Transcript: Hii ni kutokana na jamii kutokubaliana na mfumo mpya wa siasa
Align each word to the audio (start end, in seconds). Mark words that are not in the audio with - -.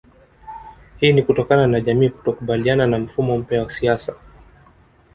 Hii 0.97 1.13
ni 1.13 1.23
kutokana 1.23 1.67
na 1.67 1.81
jamii 1.81 2.09
kutokubaliana 2.09 2.87
na 2.87 2.99
mfumo 2.99 3.37
mpya 3.37 3.63
wa 3.63 3.71
siasa 3.71 4.15